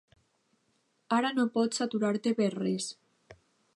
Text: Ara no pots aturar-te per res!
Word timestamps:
Ara 1.19 1.31
no 1.37 1.45
pots 1.57 1.85
aturar-te 1.87 2.33
per 2.41 2.49
res! 2.57 2.89